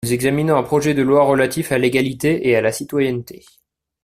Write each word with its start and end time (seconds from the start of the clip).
Nous 0.03 0.13
examinons 0.13 0.57
un 0.57 0.63
projet 0.63 0.95
de 0.95 1.03
loi 1.03 1.23
relatif 1.25 1.71
à 1.71 1.77
l’égalité 1.77 2.47
et 2.49 2.55
à 2.55 2.61
la 2.61 2.71
citoyenneté. 2.71 3.45